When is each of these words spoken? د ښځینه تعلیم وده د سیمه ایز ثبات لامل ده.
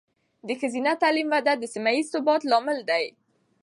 د 0.47 0.49
ښځینه 0.59 0.91
تعلیم 1.01 1.27
وده 1.33 1.53
د 1.57 1.63
سیمه 1.73 1.91
ایز 1.95 2.07
ثبات 2.13 2.41
لامل 2.51 2.79
ده. 2.89 2.97